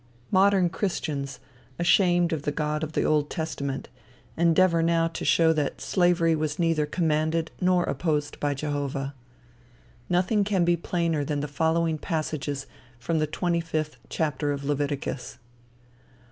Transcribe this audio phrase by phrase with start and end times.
[0.31, 1.39] Modern christians,
[1.77, 3.87] ashamed of the God of the Old Testament,
[4.35, 9.13] endeavor now to show that slavery was neither commanded nor opposed by Jehovah.
[10.09, 12.65] Nothing can be plainer than the following passages
[12.97, 15.37] from the twenty fifth chapter of Leviticus.